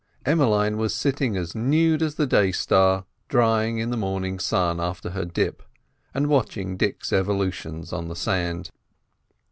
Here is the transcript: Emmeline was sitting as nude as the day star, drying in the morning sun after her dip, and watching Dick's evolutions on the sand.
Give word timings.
Emmeline 0.25 0.77
was 0.77 0.95
sitting 0.95 1.37
as 1.37 1.53
nude 1.53 2.01
as 2.01 2.15
the 2.15 2.25
day 2.25 2.51
star, 2.51 3.05
drying 3.29 3.77
in 3.77 3.91
the 3.91 3.95
morning 3.95 4.39
sun 4.39 4.79
after 4.79 5.11
her 5.11 5.25
dip, 5.25 5.61
and 6.11 6.25
watching 6.25 6.75
Dick's 6.75 7.13
evolutions 7.13 7.93
on 7.93 8.07
the 8.07 8.15
sand. 8.15 8.71